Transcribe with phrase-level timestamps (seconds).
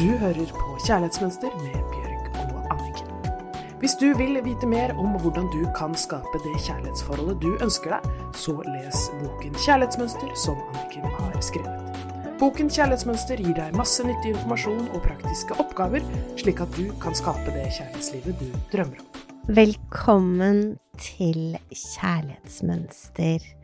[0.00, 3.08] Du hører på Kjærlighetsmønster med Bjørg og Anniken.
[3.82, 8.06] Hvis du vil vite mer om hvordan du kan skape det kjærlighetsforholdet du ønsker deg,
[8.32, 12.00] så les boken Kjærlighetsmønster som Anniken har skrevet.
[12.40, 16.08] Boken Kjærlighetsmønster gir deg masse nyttig informasjon og praktiske oppgaver,
[16.40, 19.24] slik at du kan skape det kjærlighetslivet du drømmer om.
[19.52, 20.64] Velkommen
[20.96, 23.59] til Kjærlighetsmønster.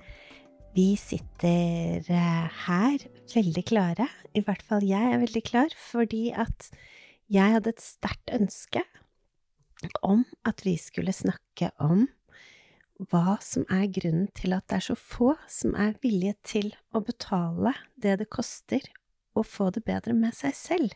[0.77, 6.69] Vi sitter eh, her veldig klare, i hvert fall jeg er veldig klar, fordi at
[7.33, 8.83] jeg hadde et sterkt ønske
[10.05, 12.05] om at vi skulle snakke om
[13.09, 17.01] hva som er grunnen til at det er så få som er villige til å
[17.05, 18.85] betale det det koster
[19.33, 20.93] å få det bedre med seg selv.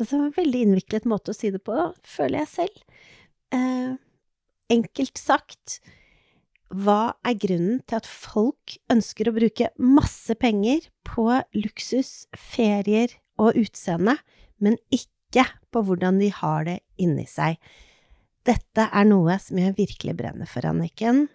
[0.00, 2.84] Altså, det var en veldig innviklet måte å si det på, føler jeg selv.
[3.54, 3.94] Eh,
[4.74, 5.78] enkelt sagt,
[6.72, 13.58] hva er grunnen til at folk ønsker å bruke masse penger på luksus, ferier og
[13.60, 14.16] utseende,
[14.62, 17.58] men ikke på hvordan de har det inni seg?
[18.48, 21.26] Dette er noe som jeg virkelig brenner for, Anniken.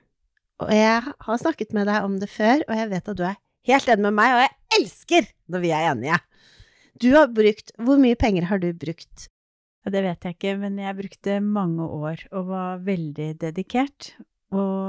[0.63, 3.38] Og jeg har snakket med deg om det før, og jeg vet at du er
[3.69, 6.19] helt enig med meg, og jeg elsker når vi er enige.
[6.97, 9.27] Du har brukt Hvor mye penger har du brukt?
[9.88, 14.17] Det vet jeg ikke, men jeg brukte mange år og var veldig dedikert.
[14.51, 14.86] Og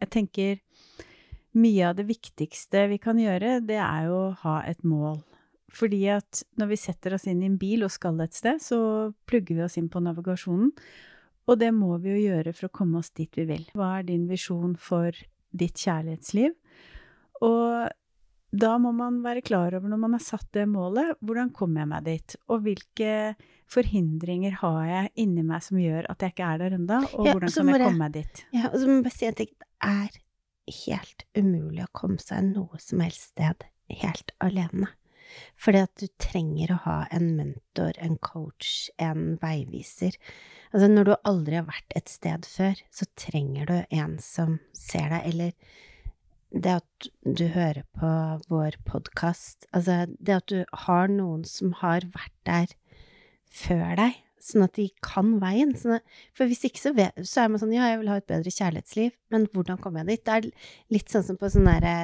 [0.00, 0.60] jeg tenker
[1.56, 5.22] mye av det viktigste vi kan gjøre, det er jo å ha et mål.
[5.76, 8.78] Fordi at når vi setter oss inn i en bil og skal et sted, så
[9.28, 10.72] plugger vi oss inn på navigasjonen.
[11.46, 13.66] Og det må vi jo gjøre for å komme oss dit vi vil.
[13.76, 15.14] Hva er din visjon for
[15.56, 16.56] ditt kjærlighetsliv?
[17.46, 17.92] Og
[18.62, 21.90] da må man være klar over, når man har satt det målet, hvordan kommer jeg
[21.92, 22.36] meg dit?
[22.52, 23.12] Og hvilke
[23.72, 27.00] forhindringer har jeg inni meg som gjør at jeg ikke er der ennå?
[27.16, 28.44] Og Ja, hvordan kan jeg komme meg dit?
[28.54, 29.56] Ja, og så må jeg bare si en ting.
[29.56, 30.20] Det er
[30.82, 33.66] helt umulig å komme seg noe som helst sted
[34.02, 34.92] helt alene.
[35.58, 40.14] Fordi at du trenger å ha en mentor, en coach, en veiviser.
[40.70, 45.10] Altså, når du aldri har vært et sted før, så trenger du en som ser
[45.12, 45.82] deg, eller
[46.50, 48.10] det at du hører på
[48.50, 52.72] vår podkast, altså det at du har noen som har vært der
[53.52, 55.72] før deg, sånn at de kan veien.
[55.78, 58.18] Sånn at, for hvis ikke så, vet, så er man sånn ja, jeg vil ha
[58.20, 60.26] et bedre kjærlighetsliv, men hvordan kommer jeg dit?
[60.26, 60.50] Det er
[60.94, 61.96] litt sånn som på sånne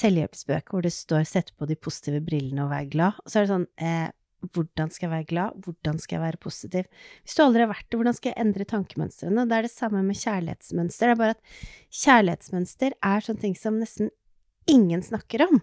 [0.00, 3.46] selvhjelpsbøker hvor det står 'sett på de positive brillene og vær glad', og så er
[3.46, 4.08] det sånn eh,
[4.40, 5.58] hvordan skal jeg være glad?
[5.64, 7.02] Hvordan skal jeg være positiv?
[7.22, 9.44] Hvis du aldri har vært det, hvordan skal jeg endre tankemønstrene?
[9.48, 11.10] Det er det samme med kjærlighetsmønster.
[11.10, 11.58] Det er bare at
[12.02, 14.10] kjærlighetsmønster er sånne ting som nesten
[14.70, 15.60] ingen snakker om.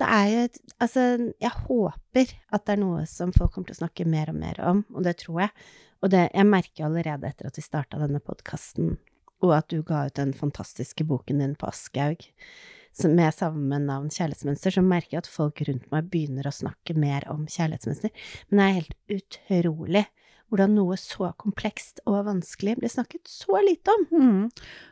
[0.00, 1.02] Det er jo et Altså,
[1.38, 4.58] jeg håper at det er noe som folk kommer til å snakke mer og mer
[4.66, 5.52] om, og det tror jeg.
[6.02, 8.96] Og det, jeg merker allerede etter at vi starta denne podkasten,
[9.46, 12.26] og at du ga ut den fantastiske boken din på Aschehoug,
[13.08, 17.24] med samme navn Kjærlighetsmønster, så merker jeg at folk rundt meg begynner å snakke mer
[17.32, 18.12] om kjærlighetsmønster.
[18.50, 20.04] Men det er helt utrolig
[20.52, 24.04] hvordan noe så komplekst og vanskelig blir snakket så lite om.
[24.12, 24.42] Mm.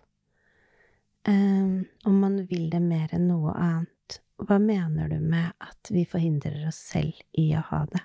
[1.27, 6.05] um, om man vil det mer enn noe annet, hva mener du med at vi
[6.07, 8.01] forhindrer oss selv i å ha det?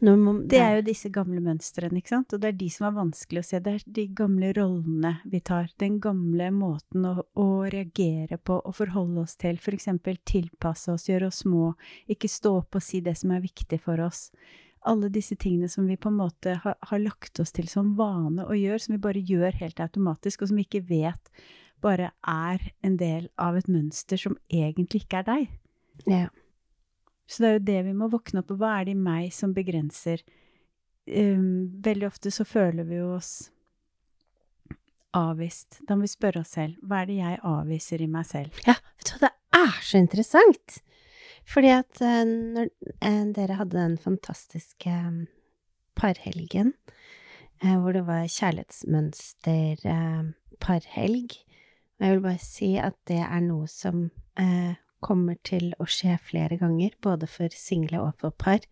[0.00, 2.34] Man, Det er jo disse gamle mønstrene, ikke sant?
[2.34, 3.58] Og det er de som er vanskelig å se.
[3.64, 5.72] Det er de gamle rollene vi tar.
[5.82, 9.58] Den gamle måten å, å reagere på og forholde oss til.
[9.58, 11.72] For eksempel tilpasse oss, gjøre oss små,
[12.06, 14.28] ikke stå opp og si det som er viktig for oss.
[14.88, 18.46] alle disse tingene som vi på en måte har, har lagt oss til som vane
[18.46, 21.32] å gjøre, som vi bare gjør helt automatisk, og som vi ikke vet
[21.82, 25.48] bare er en del av et mønster som egentlig ikke er deg.
[26.06, 26.28] Ja.
[27.28, 28.56] Så det er jo det vi må våkne opp på.
[28.60, 30.22] Hva er det i meg som begrenser?
[31.08, 33.50] Um, veldig ofte så føler vi oss
[35.16, 35.80] avvist.
[35.88, 38.60] Da må vi spørre oss selv hva er det jeg avviser i meg selv?
[38.68, 40.78] Ja, vet du hva, det er så interessant!
[41.48, 42.68] Fordi at uh, når
[43.00, 45.22] uh, dere hadde den fantastiske um,
[45.96, 46.74] parhelgen,
[47.64, 49.84] uh, hvor det var kjærlighetsmønster
[50.60, 51.38] parhelg,
[51.98, 54.08] og jeg vil bare si at det er noe som
[55.04, 58.64] kommer til å skje flere ganger, både for single og for par.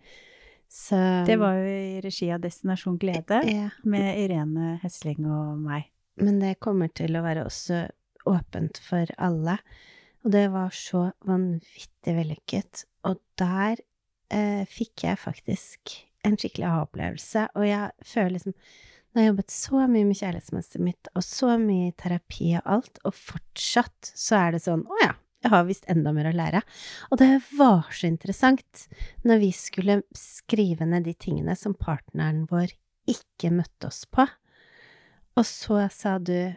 [0.68, 3.68] Så Det var jo i regi av Destinasjon Glede, ja.
[3.84, 5.90] med Irene Hesling og meg.
[6.20, 7.84] Men det kommer til å være også
[8.26, 9.58] åpent for alle.
[10.24, 12.82] Og det var så vanvittig vellykket.
[13.06, 13.78] Og der
[14.34, 15.94] eh, fikk jeg faktisk
[16.26, 17.46] en skikkelig aha-opplevelse.
[17.54, 18.58] Og jeg føler liksom
[19.16, 22.66] Nå har jeg jobbet så mye med kjærlighetsmønsteret mitt, og så mye i terapi og
[22.74, 25.14] alt, og fortsatt så er det sånn Å ja,
[25.44, 26.62] jeg har visst enda mer å lære.
[27.10, 28.86] Og det var så interessant
[29.26, 32.72] når vi skulle skrive ned de tingene som partneren vår
[33.10, 34.26] ikke møtte oss på.
[35.36, 36.56] Og så sa du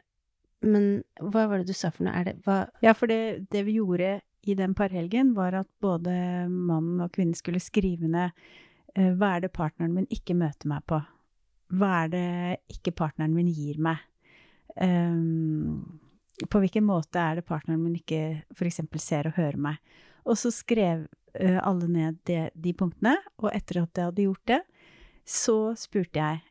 [0.59, 2.17] Men hva var det du sa for noe?
[2.19, 6.11] Er det hva Ja, for det, det vi gjorde i den parhelgen, var at både
[6.49, 8.35] mannen og kvinnen skulle skrive ned
[8.97, 10.99] uh, hva er det partneren min ikke møter meg på?
[11.79, 12.27] Hva er det
[12.75, 14.03] ikke partneren min gir meg?
[14.75, 15.99] Um,
[16.47, 18.81] på hvilken måte er det partneren min ikke f.eks.
[19.01, 19.79] ser og hører meg?
[20.29, 24.45] Og så skrev uh, alle ned de, de punktene, og etter at jeg hadde gjort
[24.51, 24.59] det,
[25.29, 26.43] så spurte jeg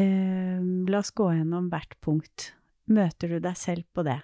[0.00, 2.52] uh, La oss gå gjennom hvert punkt.
[2.88, 4.18] Møter du deg selv på det?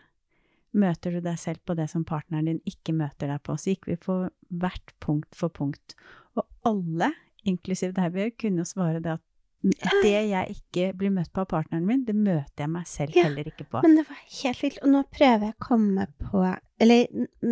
[0.74, 3.54] Møter du deg selv på det som partneren din ikke møter deg på?
[3.60, 5.94] Så gikk vi på hvert punkt for punkt.
[6.34, 7.12] Og alle,
[7.46, 9.24] inklusiv deg, kunne jo svare det at
[9.64, 13.28] det jeg ikke blir møtt på av partneren min, det møter jeg meg selv Ja,
[13.28, 13.80] heller ikke på.
[13.84, 14.82] Men det var helt vilt.
[14.84, 16.44] Og nå prøver jeg å komme på
[16.82, 17.06] Eller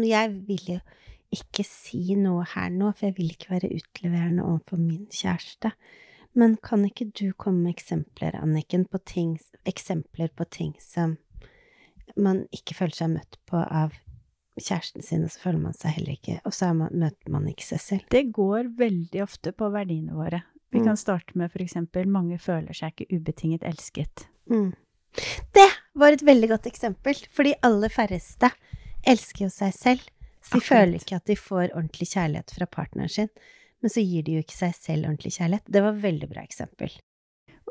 [0.05, 0.79] jeg vil jo
[1.33, 5.73] ikke si noe her nå, for jeg vil ikke være utleverende overfor min kjæreste.
[6.37, 9.35] Men kan ikke du komme med eksempler, Anniken, på ting,
[9.69, 11.17] eksempler på ting som
[12.17, 13.97] man ikke føler seg møtt på av
[14.61, 17.65] kjæresten sin, og så føler man seg heller ikke Og så man, møter man ikke
[17.65, 18.09] seg selv.
[18.13, 20.43] Det går veldig ofte på verdiene våre.
[20.73, 20.85] Vi Mm.
[20.87, 24.27] kan starte med eksempel mange føler seg ikke ubetinget elsket.
[24.51, 24.73] Mm.
[25.53, 28.51] Det var et veldig godt eksempel, for de aller færreste
[29.07, 30.01] elsker jo seg selv.
[30.43, 30.69] Så de Akkurat.
[30.79, 33.29] føler ikke at de får ordentlig kjærlighet fra partneren sin,
[33.83, 35.69] men så gir de jo ikke seg selv ordentlig kjærlighet.
[35.71, 36.91] Det var et veldig bra eksempel.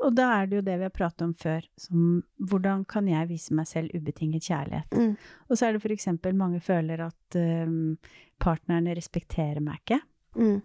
[0.02, 3.28] Og da er det jo det vi har pratet om før, som hvordan kan jeg
[3.28, 4.90] vise meg selv ubetinget kjærlighet?
[4.94, 5.18] Mm.
[5.50, 7.98] Og så er det for eksempel mange føler at um,
[8.40, 10.00] partnerne respekterer meg ikke.
[10.38, 10.62] Mm.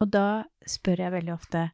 [0.00, 1.68] Og da spør jeg veldig ofte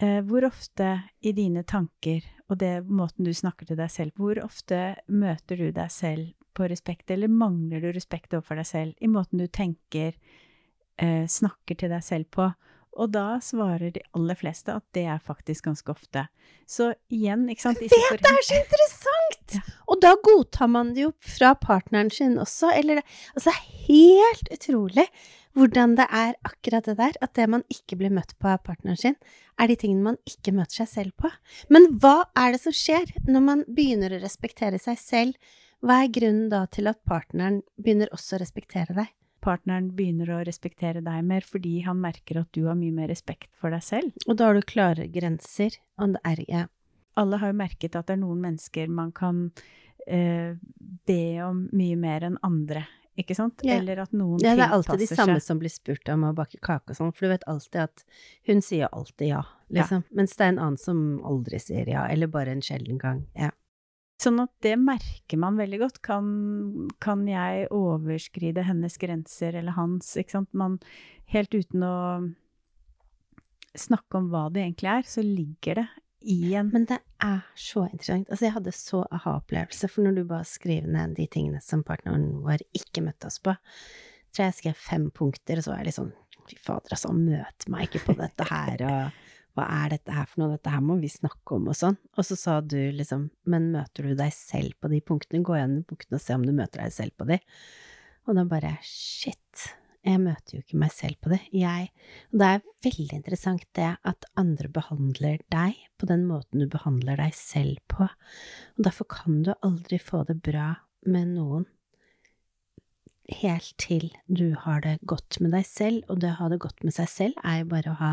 [0.00, 4.38] eh, hvor ofte i dine tanker og det måten du snakker til deg selv hvor
[4.42, 9.08] ofte møter du deg selv på respekt, eller mangler du respekt overfor deg selv i
[9.10, 10.16] måten du tenker,
[10.98, 12.50] eh, snakker til deg selv på?
[12.98, 16.24] Og da svarer de aller fleste at det er faktisk ganske ofte.
[16.66, 19.54] Så igjen, ikke sant Jeg vet, det er så interessant!
[19.54, 19.62] Ja.
[19.90, 23.02] Og da godtar man det jo fra partneren sin også, eller
[23.36, 23.54] Altså,
[23.86, 25.06] helt utrolig
[25.58, 28.98] hvordan det er akkurat det der, at det man ikke blir møtt på av partneren
[29.00, 29.16] sin,
[29.60, 31.30] er de tingene man ikke møter seg selv på.
[31.68, 35.56] Men hva er det som skjer når man begynner å respektere seg selv?
[35.80, 39.10] Hva er grunnen da til at partneren begynner også å respektere deg?
[39.40, 43.50] partneren begynner å respektere deg mer fordi han merker at du har mye mer respekt
[43.60, 44.12] for deg selv.
[44.28, 46.64] Og da har du klare grenser, og det er ja.
[47.18, 49.48] Alle har jo merket at det er noen mennesker man kan
[50.06, 50.54] eh,
[51.08, 52.84] be om mye mer enn andre,
[53.18, 53.62] ikke sant?
[53.66, 53.78] Ja.
[53.80, 54.58] Eller at noen tilpasser seg.
[54.58, 55.46] Ja, det er alltid de samme seg.
[55.46, 58.04] som blir spurt om å bake kake og sånn, for du vet alltid at
[58.48, 60.04] hun sier alltid ja, liksom.
[60.16, 63.24] Mens det er en annen som aldri sier ja, eller bare en sjelden gang.
[63.38, 63.50] Ja.
[64.20, 66.02] Sånn at det merker man veldig godt.
[66.04, 66.26] Kan,
[67.00, 70.52] kan jeg overskride hennes grenser eller hans, ikke sant?
[70.52, 70.76] Man,
[71.32, 71.96] helt uten å
[73.78, 75.88] snakke om hva det egentlig er, så ligger det
[76.20, 78.28] i en Men det er så interessant.
[78.28, 82.42] Altså, jeg hadde så aha-opplevelse, for når du bare skriver ned de tingene som partneren
[82.44, 83.54] vår ikke møtte oss på,
[84.30, 86.14] tror jeg jeg skrev fem punkter, og så var jeg litt sånn
[86.50, 89.20] fy fader, altså, møt meg ikke på dette her, og
[89.58, 91.98] hva er dette her for noe, dette her må vi snakke om, og sånn.
[92.16, 95.42] Og så sa du liksom, men møter du deg selv på de punktene?
[95.46, 97.40] Gå gjennom punktene og se om du møter deg selv på de.
[98.28, 99.70] Og da bare shit,
[100.06, 101.40] jeg møter jo ikke meg selv på det.
[101.52, 101.90] Jeg
[102.32, 107.20] Og det er veldig interessant det at andre behandler deg på den måten du behandler
[107.20, 108.08] deg selv på.
[108.08, 110.72] Og derfor kan du aldri få det bra
[111.04, 111.68] med noen
[113.30, 116.82] helt til du har det godt med deg selv, og det å ha det godt
[116.82, 118.10] med seg selv er jo bare å ha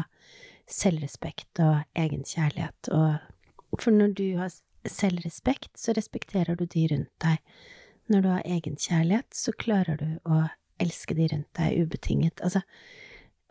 [0.68, 3.34] selvrespekt og egenkjærlighet og
[3.78, 4.52] For når du har
[4.88, 7.42] selvrespekt, så respekterer du de rundt deg.
[8.08, 10.46] Når du har egenkjærlighet, så klarer du å
[10.84, 12.42] elske de rundt deg ubetinget.
[12.46, 12.62] Altså,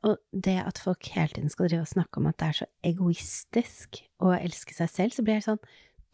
[0.06, 2.68] og det at folk hele tiden skal drive og snakke om at det er så
[2.86, 5.62] egoistisk å elske seg selv, så blir jeg sånn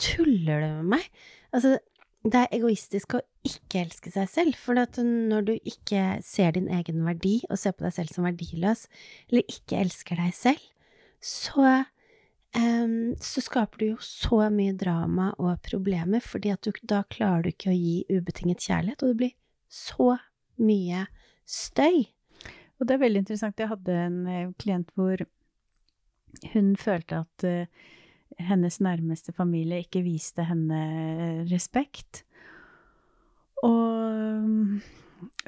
[0.02, 1.08] Tuller du med meg?
[1.52, 1.76] Altså,
[2.24, 7.02] det er egoistisk å ikke elske seg selv, for når du ikke ser din egen
[7.06, 8.86] verdi og ser på deg selv som verdiløs,
[9.28, 10.64] eller ikke elsker deg selv,
[11.22, 11.82] så
[12.56, 17.44] um, så skaper du jo så mye drama og problemer, fordi at du, da klarer
[17.44, 19.34] du ikke å gi ubetinget kjærlighet, og du blir
[19.72, 20.14] så
[20.60, 21.06] mye
[21.48, 22.04] støy.
[22.80, 23.60] Og det er veldig interessant.
[23.60, 25.22] Jeg hadde en eh, klient hvor
[26.54, 27.90] hun følte at uh,
[28.40, 30.80] hennes nærmeste familie ikke viste henne
[31.50, 32.24] respekt.
[33.62, 34.48] Og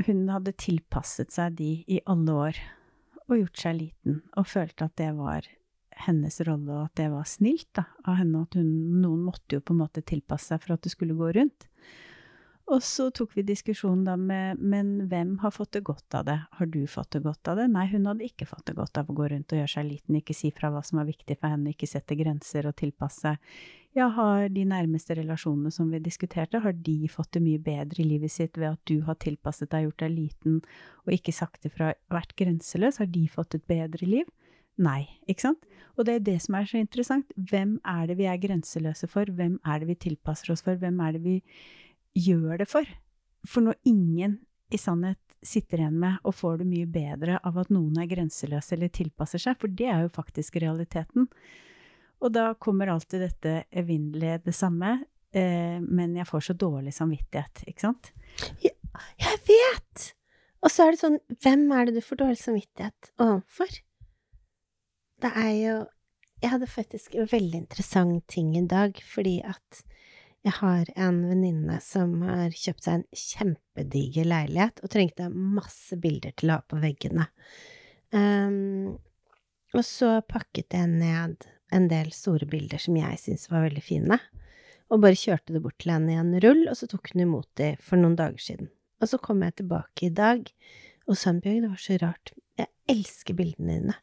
[0.07, 2.63] hun hadde tilpasset seg de i alle år
[3.25, 5.47] og gjort seg liten, og følte at det var
[6.05, 8.45] hennes rolle, og at det var snilt da, av henne.
[8.45, 8.69] At hun,
[9.01, 11.67] noen måtte jo på en måte tilpasse seg for at det skulle gå rundt.
[12.73, 16.39] Og så tok vi diskusjonen da med Men hvem har fått det godt av det?
[16.57, 17.67] Har du fått det godt av det?
[17.69, 20.17] Nei, hun hadde ikke fått det godt av å gå rundt og gjøre seg liten,
[20.17, 23.35] ikke si fra hva som er viktig for henne, ikke sette grenser og tilpasse.
[23.95, 28.09] Ja, har de nærmeste relasjonene som vi diskuterte, har de fått det mye bedre i
[28.09, 30.57] livet sitt ved at du har tilpasset deg, gjort deg liten
[31.05, 32.99] og ikke sagt ifra, vært grenseløs?
[33.03, 34.33] Har de fått et bedre liv?
[34.81, 35.69] Nei, ikke sant?
[35.95, 37.29] Og det er det som er så interessant.
[37.37, 39.29] Hvem er det vi er grenseløse for?
[39.31, 40.81] Hvem er det vi tilpasser oss for?
[40.81, 41.37] Hvem er det vi
[42.15, 42.89] gjør det for.
[43.49, 44.39] For når ingen
[44.73, 48.77] i sannhet sitter igjen med og får det mye bedre av at noen er grenseløse
[48.77, 51.29] eller tilpasser seg, for det er jo faktisk realiteten.
[52.25, 54.97] Og da kommer alltid dette evinnelige det samme,
[55.37, 58.13] eh, men jeg får så dårlig samvittighet, ikke sant?
[58.65, 58.73] Ja,
[59.21, 60.13] jeg vet!
[60.65, 63.83] Og så er det sånn, hvem er det du får dårlig samvittighet overfor?
[65.25, 65.75] Det er jo
[66.43, 69.79] Jeg hadde faktisk en veldig interessant ting i dag, fordi at
[70.45, 76.35] jeg har en venninne som har kjøpt seg en kjempediger leilighet og trengte masse bilder
[76.37, 77.27] til å ha på veggene.
[78.13, 78.99] Um,
[79.75, 84.21] og så pakket jeg ned en del store bilder som jeg syntes var veldig fine,
[84.93, 87.49] og bare kjørte det bort til henne i en rull, og så tok hun imot
[87.59, 88.71] de for noen dager siden.
[89.01, 90.45] Og så kom jeg tilbake i dag,
[91.09, 93.99] og Sandbjørg, det var så rart, jeg elsker bildene dine,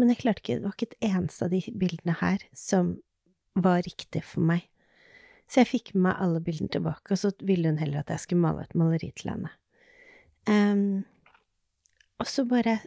[0.00, 2.96] men jeg klarte ikke, det var ikke et eneste av de bildene her som
[3.60, 4.71] var riktig for meg.
[5.50, 8.24] Så jeg fikk med meg alle bildene tilbake, og så ville hun heller at jeg
[8.24, 9.52] skulle male et maleri til henne.
[10.48, 11.02] Um,
[12.22, 12.80] og så bare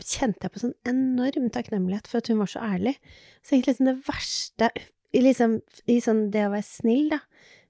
[0.00, 2.94] kjente jeg på sånn enorm takknemlighet for at hun var så ærlig.
[3.42, 4.70] Så egentlig liksom det verste
[5.14, 7.20] liksom, I sånn det å være snill, da,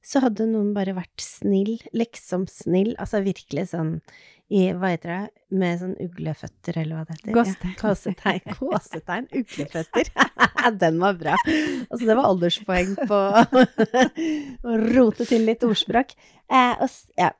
[0.04, 3.96] så hadde noen bare vært snill, liksom snill, altså virkelig sånn
[4.52, 7.32] i, hva heter det, med sånn ugleføtter, eller hva det heter?
[7.32, 7.76] Gåsetegn.
[7.80, 10.10] Gåsetegn, gåsetegn ugleføtter.
[10.82, 11.38] Den var bra.
[11.46, 13.20] Altså, det var alderspoeng på
[14.68, 16.12] å rote til litt ordspråk.
[16.52, 17.32] Eh, og, ja.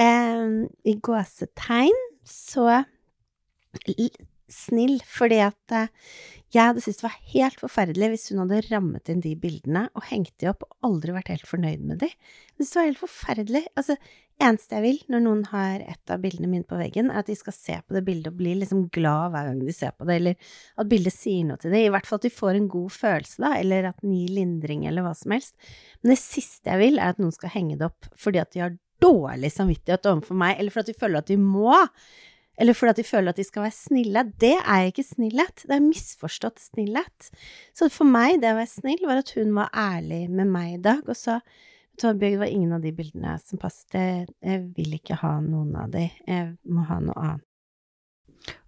[0.00, 0.56] eh,
[0.88, 2.70] I gåsetegn så
[4.52, 5.88] snill, fordi at eh,
[6.54, 10.06] jeg hadde syntes det var helt forferdelig hvis hun hadde rammet inn de bildene og
[10.12, 12.08] hengt de opp og aldri vært helt fornøyd med de.
[12.12, 13.62] Jeg syntes det var helt forferdelig.
[13.74, 13.96] Altså,
[14.46, 17.36] eneste jeg vil når noen har et av bildene mine på veggen, er at de
[17.38, 20.20] skal se på det bildet og bli liksom glad hver gang de ser på det,
[20.20, 21.82] eller at bildet sier noe til dem.
[21.82, 24.86] I hvert fall at de får en god følelse, da, eller at den gir lindring,
[24.86, 25.56] eller hva som helst.
[26.00, 28.64] Men det siste jeg vil, er at noen skal henge det opp fordi at de
[28.64, 31.74] har dårlig samvittighet overfor meg, eller fordi de føler at de må
[32.56, 34.24] eller fordi at de føler at de skal være snille.
[34.40, 37.30] Det er ikke snillhet, det er misforstått snillhet.
[37.76, 40.84] Så for meg, det å være snill, var at hun var ærlig med meg i
[40.88, 41.40] dag, og sa
[41.96, 46.10] det var ingen av de bildene som passet, jeg vil ikke ha noen av de,
[46.28, 47.46] jeg må ha noe annet.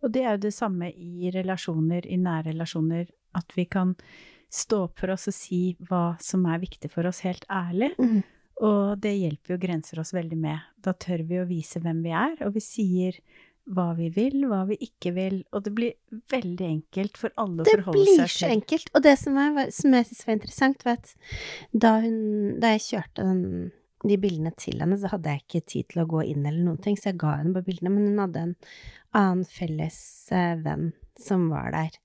[0.02, 3.04] Og det er jo det samme i relasjoner, i nære relasjoner,
[3.36, 3.92] at vi kan
[4.48, 7.92] stå opp for oss og si hva som er viktig for oss, helt ærlig.
[8.00, 8.22] Mm.
[8.64, 10.64] Og det hjelper jo grenser oss veldig med.
[10.82, 13.20] Da tør vi å vise hvem vi er, og vi sier
[13.74, 17.68] hva vi vil, hva vi ikke vil, og det blir veldig enkelt for alle å
[17.68, 18.14] forholde seg til.
[18.14, 21.12] Det blir så enkelt, og det som, er, som jeg syns var interessant, var at
[21.72, 22.18] da, hun,
[22.62, 23.44] da jeg kjørte den,
[24.08, 26.82] de bildene til henne, så hadde jeg ikke tid til å gå inn eller noen
[26.84, 28.58] ting, så jeg ga henne bare bildene, men hun hadde en
[29.18, 30.00] annen felles
[30.32, 31.96] uh, venn som var der.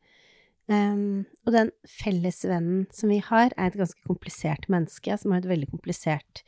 [0.72, 5.52] Um, og den fellesvennen som vi har, er et ganske komplisert menneske, som har et
[5.52, 6.44] veldig komplisert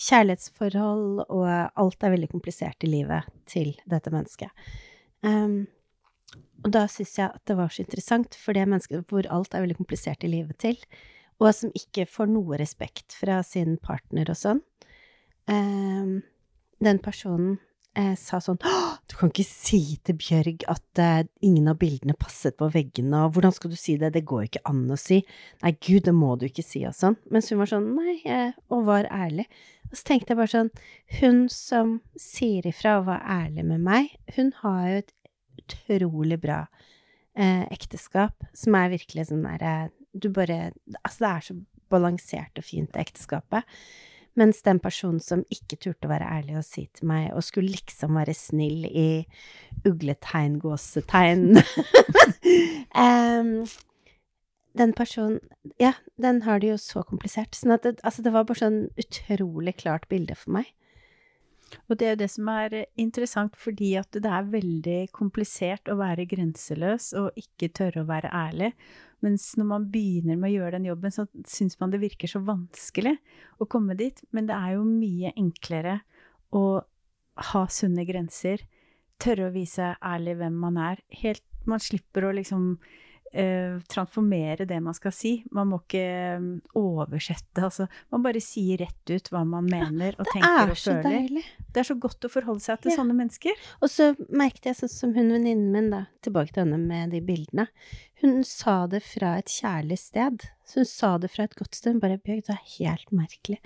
[0.00, 4.50] kjærlighetsforhold, og alt er veldig komplisert i livet til dette mennesket.
[5.26, 5.68] Um,
[6.64, 9.64] og da syns jeg at det var så interessant, for det mennesket hvor alt er
[9.64, 10.76] veldig komplisert i livet til,
[11.40, 14.60] og som ikke får noe respekt fra sin partner og sånn,
[15.48, 16.20] um,
[16.80, 17.58] den personen
[17.96, 18.76] eh, sa sånn Å,
[19.08, 23.34] Du kan ikke si til Bjørg at eh, ingen av bildene passet på veggene, og
[23.36, 25.20] hvordan skal du si det, det går ikke an å si.
[25.64, 27.18] Nei, gud, det må du ikke si, og sånn.
[27.32, 29.48] Mens hun var sånn, nei, jeg, og var ærlig.
[29.90, 30.70] Og så tenkte jeg bare sånn,
[31.20, 35.14] hun som sier ifra og var ærlig med meg, hun har jo et
[35.60, 36.60] utrolig bra
[37.34, 40.72] eh, ekteskap, som er virkelig sånn derre Du bare
[41.04, 41.58] Altså, det er så
[41.90, 43.66] balansert og fint, det ekteskapet.
[44.38, 47.74] Mens den personen som ikke turte å være ærlig og si til meg, og skulle
[47.74, 49.24] liksom være snill i
[49.88, 51.58] ugletegn, gåsetegn
[53.06, 53.66] Em,
[54.78, 55.40] Den personen
[55.82, 57.56] Ja, den har det jo så komplisert.
[57.58, 60.70] Sånn at det, altså, det var bare sånn utrolig klart bilde for meg.
[61.90, 65.90] Og det er jo det som er eh, interessant, fordi at det er veldig komplisert
[65.90, 68.72] å være grenseløs og ikke tørre å være ærlig.
[69.24, 72.40] Mens når man begynner med å gjøre den jobben, så syns man det virker så
[72.44, 73.16] vanskelig
[73.60, 74.22] å komme dit.
[74.34, 76.00] Men det er jo mye enklere
[76.56, 76.64] å
[77.50, 78.64] ha sunne grenser,
[79.20, 81.04] tørre å vise ærlig hvem man er.
[81.22, 82.72] Helt, man slipper å liksom
[83.88, 85.32] transformere det man skal si.
[85.54, 86.46] Man må ikke eh,
[86.78, 87.86] oversette, altså.
[88.10, 91.06] Man bare sier rett ut hva man mener og tenker er og så føler.
[91.10, 91.44] deilig.
[91.70, 92.96] Det er så godt å forholde seg til Ja.
[92.98, 93.52] sånne mennesker.
[93.80, 97.20] Og så merket jeg sånn som hun venninnen min, da, tilbake til henne med de
[97.20, 97.68] bildene.
[98.20, 100.48] Hun sa det fra et kjærlig sted.
[100.66, 101.92] Så hun sa det fra et godt sted.
[101.94, 103.60] Hun bare Bjørg, det er helt merkelig.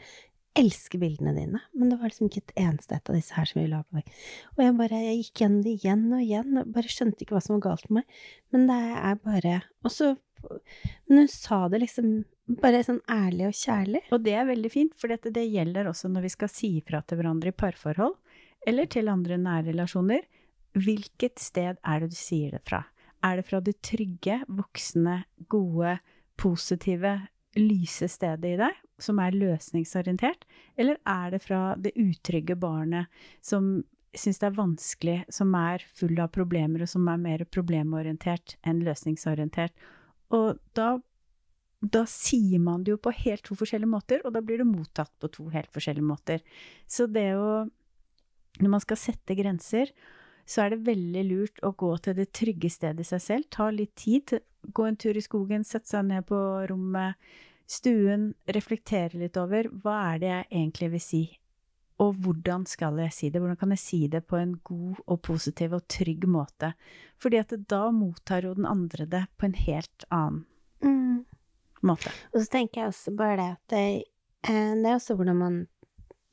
[0.55, 1.61] Elsker bildene dine.
[1.75, 3.99] Men det var liksom ikke et eneste et av disse her som vi la på
[3.99, 4.13] meg.
[4.55, 7.43] Og jeg bare Jeg gikk gjennom det igjen og igjen, og bare skjønte ikke hva
[7.43, 8.21] som var galt med meg.
[8.55, 10.15] Men det er bare Og så
[11.09, 12.15] Men hun sa det liksom
[12.61, 14.03] bare sånn ærlig og kjærlig.
[14.13, 17.01] Og det er veldig fint, for dette, det gjelder også når vi skal si ifra
[17.01, 18.19] til hverandre i parforhold,
[18.69, 20.27] eller til andre nære relasjoner.
[20.77, 22.83] Hvilket sted er det du sier det fra?
[23.25, 25.97] Er det fra det trygge, voksne, gode,
[26.37, 27.15] positive,
[27.59, 30.45] lyse stedet i deg, som er løsningsorientert,
[30.81, 33.11] eller er det fra det utrygge barnet
[33.45, 33.83] som
[34.15, 38.85] syns det er vanskelig, som er full av problemer, og som er mer problemorientert enn
[38.87, 39.75] løsningsorientert?
[40.35, 40.97] Og da
[41.85, 45.11] da sier man det jo på helt to forskjellige måter, og da blir det mottatt
[45.21, 46.45] på to helt forskjellige måter.
[46.89, 47.67] Så det å
[48.55, 49.89] Når man skal sette grenser,
[50.47, 53.49] så er det veldig lurt å gå til det trygge stedet i seg selv.
[53.51, 54.37] Ta litt tid.
[54.65, 56.39] Gå en tur i skogen, sette seg ned på
[56.71, 57.17] rommet,
[57.69, 61.23] stuen, reflektere litt over hva er det jeg egentlig vil si,
[62.03, 63.41] og hvordan skal jeg si det?
[63.41, 66.73] Hvordan kan jeg si det på en god og positiv og trygg måte?
[67.23, 70.45] Fordi at da mottar jo den andre det på en helt annen
[70.85, 71.25] Mm.
[71.83, 72.11] måte.
[72.35, 74.05] Og så tenker jeg også bare det at det,
[74.49, 75.67] eh, det er også hvordan man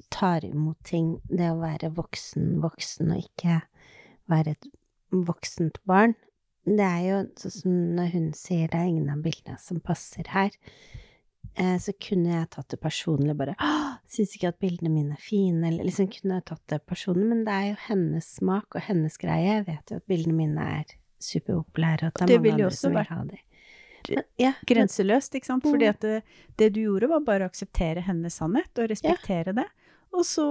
[0.10, 3.62] tar imot ting, det å være voksen, voksen, og ikke
[4.32, 4.72] være et
[5.12, 6.16] voksent barn.
[6.66, 10.28] Det er jo sånn som når hun sier det er ingen av bildene som passer
[10.30, 10.54] her,
[11.58, 15.24] eh, så kunne jeg tatt det personlig bare «Åh, syns ikke at bildene mine er
[15.24, 18.86] fine, eller liksom kunne jeg tatt det personlig, men det er jo hennes smak og
[18.88, 19.62] hennes greie.
[19.62, 22.98] Jeg vet jo at bildene mine er superpopulære, og at det er mange andre som
[22.98, 23.48] vil ha dem.
[24.42, 25.66] Ja, grenseløst, ikke sant?
[25.66, 25.76] Mm.
[25.76, 26.22] Fordi at det,
[26.58, 29.68] det du gjorde, var bare å akseptere hennes sannhet og respektere det.
[30.12, 30.48] Og så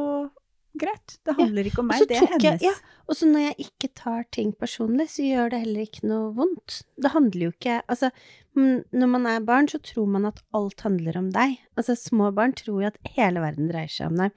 [0.79, 2.61] Greit, det handler ikke om meg, det er hennes.
[2.63, 2.75] jeg- ja,
[3.09, 6.83] Og så når jeg ikke tar ting personlig, så gjør det heller ikke noe vondt.
[7.01, 8.11] Det handler jo ikke Altså,
[8.57, 11.59] når man er barn, så tror man at alt handler om deg.
[11.77, 14.31] Altså, små barn tror jo at hele verden dreier seg om dem.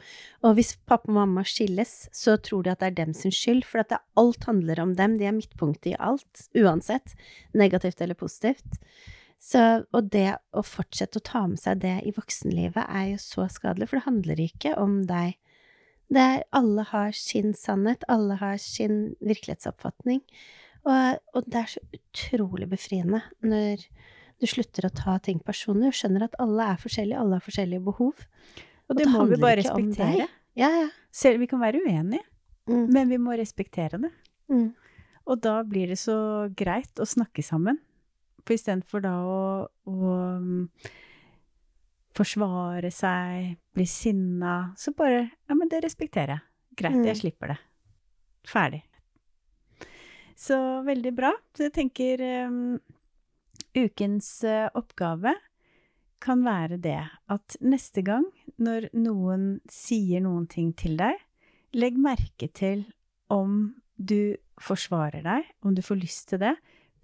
[0.44, 3.64] Og hvis pappa og mamma skilles, så tror de at det er dem sin skyld,
[3.64, 5.18] for at det, alt handler om dem.
[5.20, 7.14] De er midtpunktet i alt, uansett.
[7.54, 8.80] Negativt eller positivt.
[9.40, 13.46] Så, og det å fortsette å ta med seg det i voksenlivet er jo så
[13.52, 15.36] skadelig, for det handler ikke om deg.
[16.14, 20.22] Det er, alle har sin sannhet, alle har sin virkelighetsoppfatning.
[20.84, 23.86] Og, og det er så utrolig befriende når
[24.42, 27.86] du slutter å ta ting personlig og skjønner at alle er forskjellige, alle har forskjellige
[27.86, 28.26] behov.
[28.92, 30.28] Og det det må vi bare respektere.
[30.60, 30.90] Ja, ja.
[31.16, 32.26] Selv vi kan være uenige,
[32.64, 34.10] Mm, men vi må respektere det.
[34.48, 34.70] mm.
[35.28, 37.78] Og da blir det så greit å snakke sammen.
[38.44, 40.14] For istedenfor da å, å
[42.16, 46.42] forsvare seg, bli sinna, så bare Ja, men det respekterer jeg.
[46.76, 47.06] Greit, Mm.
[47.06, 47.58] jeg slipper det.
[48.48, 48.82] Ferdig.
[50.36, 51.32] Så veldig bra.
[51.56, 52.80] Så jeg tenker um,
[53.78, 55.36] ukens eh, oppgave
[56.24, 57.00] kan være det
[57.34, 58.26] at neste gang
[58.58, 61.18] når noen sier noen ting til deg,
[61.76, 62.86] legg merke til
[63.34, 66.54] om du forsvarer deg, om du får lyst til det.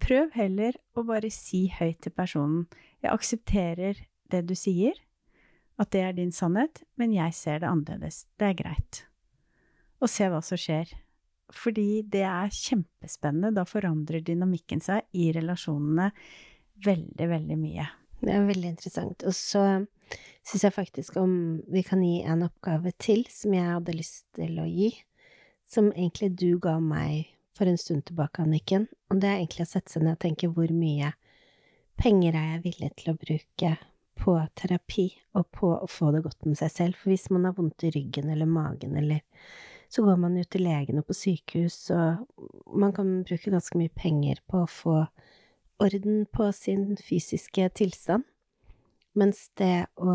[0.00, 2.66] Prøv heller å bare si høyt til personen
[3.02, 4.00] jeg aksepterer
[4.32, 4.96] det du sier,
[5.80, 8.26] at det er din sannhet, men jeg ser det annerledes.
[8.38, 9.04] Det er greit.
[10.00, 10.92] Og se hva som skjer.
[11.50, 13.54] Fordi det er kjempespennende.
[13.56, 16.10] Da forandrer dynamikken seg i relasjonene
[16.84, 17.88] veldig, veldig mye.
[18.20, 19.24] Det er veldig interessant.
[19.26, 19.64] Og så
[20.46, 21.32] syns jeg faktisk om
[21.72, 24.92] vi kan gi en oppgave til som jeg hadde lyst til å gi,
[25.68, 29.70] som egentlig du ga meg for en stund tilbake, Anniken, og det er egentlig å
[29.72, 31.12] sette seg ned og tenke hvor mye
[32.00, 33.72] penger er jeg villig til å bruke
[34.20, 37.56] på terapi og på å få det godt med seg selv, for hvis man har
[37.56, 39.24] vondt i ryggen eller magen eller
[39.90, 43.90] så går man jo til legen og på sykehus, og man kan bruke ganske mye
[43.90, 44.98] penger på å få
[45.82, 48.22] orden på sin fysiske tilstand,
[49.18, 50.14] mens det å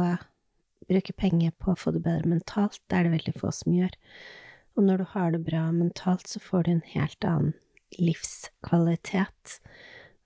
[0.88, 3.98] bruke penger på å få det bedre mentalt, det er det veldig få som gjør.
[4.76, 7.54] Og når du har det bra mentalt, så får du en helt annen
[8.00, 9.60] livskvalitet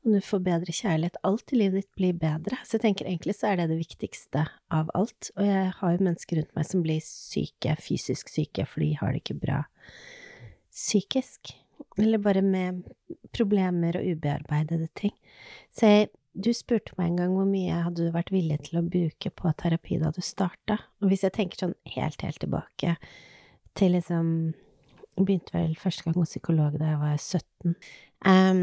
[0.05, 1.17] og du får bedre kjærlighet.
[1.27, 2.59] Alt i livet ditt blir bedre.
[2.63, 5.31] Så jeg tenker egentlig så er det det viktigste av alt.
[5.35, 9.11] Og jeg har jo mennesker rundt meg som blir syke, fysisk syke, for de har
[9.11, 9.57] det ikke bra
[10.71, 11.51] psykisk.
[11.99, 12.85] Eller bare med
[13.35, 15.11] problemer og ubearbeidede ting.
[15.75, 18.85] Så jeg, du spurte meg en gang hvor mye hadde du vært villig til å
[18.87, 20.79] bruke på terapi da du starta.
[21.03, 22.95] Og hvis jeg tenker sånn helt, helt tilbake
[23.77, 24.33] til liksom
[25.19, 27.73] Begynte vel første gang hos psykolog da jeg var 17.
[28.23, 28.61] Um,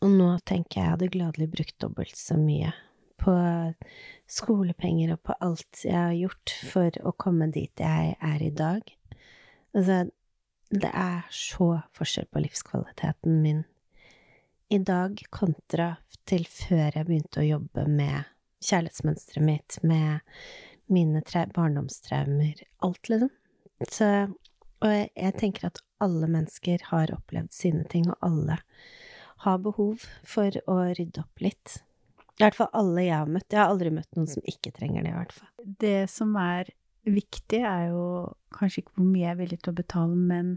[0.00, 2.72] og nå tenker jeg jeg hadde gladelig brukt dobbelt så mye
[3.20, 3.34] på
[4.30, 8.92] skolepenger og på alt jeg har gjort for å komme dit jeg er i dag.
[9.76, 10.04] Altså,
[10.70, 13.64] det er så forskjell på livskvaliteten min
[14.68, 15.92] i dag kontra
[16.26, 18.32] til før jeg begynte å jobbe med
[18.66, 20.24] kjærlighetsmønsteret mitt, med
[20.90, 21.22] mine
[21.54, 23.30] barndomstraumer, alt, liksom.
[23.92, 24.08] Så,
[24.82, 28.58] og jeg, jeg tenker at alle mennesker har opplevd sine ting, og alle
[29.44, 31.80] har behov for å rydde opp litt.
[32.36, 33.48] I hvert fall alle jeg har møtt.
[33.52, 35.50] Jeg har aldri møtt noen som ikke trenger det, i hvert fall.
[35.80, 36.70] Det som er
[37.06, 38.02] viktig, er jo
[38.56, 40.56] kanskje ikke hvor mye jeg er villig til å betale, men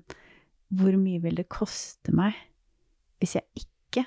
[0.80, 2.38] hvor mye vil det koste meg
[3.20, 4.06] hvis jeg ikke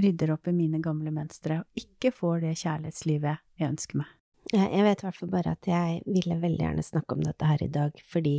[0.00, 4.12] rydder opp i mine gamle mønstre, og ikke får det kjærlighetslivet jeg ønsker meg?
[4.52, 7.64] Jeg vet i hvert fall bare at jeg ville veldig gjerne snakke om dette her
[7.64, 8.36] i dag, fordi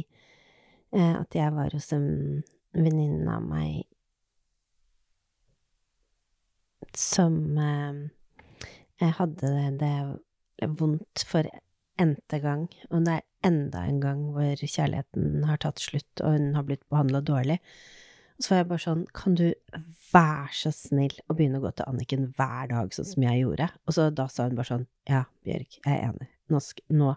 [0.93, 2.09] eh, at jeg var hos en
[2.75, 3.85] venninne av meg
[6.99, 9.93] som eh, hadde det,
[10.61, 11.47] det vondt for
[12.01, 16.55] n-te gang, og det er enda en gang hvor kjærligheten har tatt slutt, og hun
[16.57, 17.59] har blitt behandla dårlig.
[18.35, 19.45] Og så var jeg bare sånn, kan du
[20.11, 23.69] være så snill å begynne å gå til Anniken hver dag, sånn som jeg gjorde?
[23.87, 26.59] Og så da sa hun bare sånn, ja, Bjørg, jeg er enig, nå,
[26.99, 27.13] nå,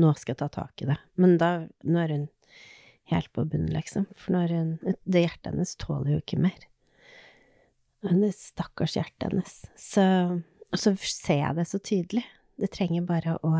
[0.00, 0.96] nå skal jeg ta tak i det.
[1.20, 1.50] Men da,
[1.84, 2.24] nå er hun
[3.12, 4.72] helt på bunnen, liksom, for nå er hun,
[5.04, 6.64] det hjertet hennes tåler jo ikke mer.
[8.04, 9.54] Det stakkars hjertet hennes.
[9.80, 10.04] Så,
[10.70, 12.24] og så ser jeg det så tydelig.
[12.60, 13.52] Det trenger bare å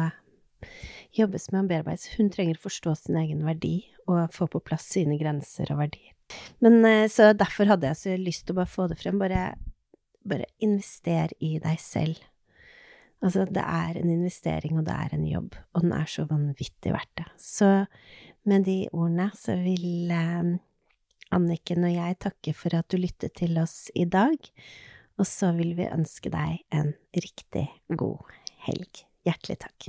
[1.17, 2.11] jobbes med og bearbeides.
[2.17, 6.13] Hun trenger å forstå sin egen verdi og få på plass sine grenser og verdier.
[6.65, 9.19] Men eh, så derfor hadde jeg så lyst til å bare få det frem.
[9.23, 9.49] Bare,
[10.27, 12.21] bare invester i deg selv.
[13.25, 16.93] Altså, det er en investering, og det er en jobb, og den er så vanvittig
[16.93, 17.27] verdt det.
[17.41, 17.71] Så
[18.47, 20.57] med de ordene så vil eh,
[21.37, 24.37] Anniken og jeg takker for at du lyttet til oss i dag,
[25.17, 28.37] og så vil vi ønske deg en riktig god
[28.69, 29.05] helg.
[29.27, 29.89] Hjertelig takk.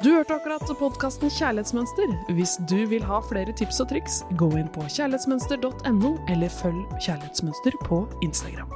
[0.00, 2.14] Du hørte akkurat podkasten Kjærlighetsmønster.
[2.32, 7.76] Hvis du vil ha flere tips og triks, gå inn på kjærlighetsmønster.no, eller følg Kjærlighetsmønster
[7.84, 8.72] på Instagram.